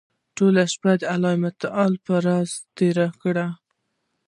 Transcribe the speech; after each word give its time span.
ټوله 0.35 0.63
شپه 0.73 0.91
يې 0.99 1.05
الله 1.13 1.51
تعالی 1.63 1.97
ته 1.99 2.03
په 2.05 2.15
زاريو 2.23 2.63
تېره 2.77 3.07
کړه 3.21 3.47